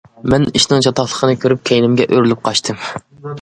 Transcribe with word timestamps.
مەن 0.33 0.45
ئىشنىڭ 0.59 0.79
چاتاقلىقىنى 0.85 1.35
كۆرۈپ 1.43 1.61
كەينىمگە 1.71 2.09
ئۆرۈلۈپ 2.17 2.43
قاچتىم. 2.49 2.83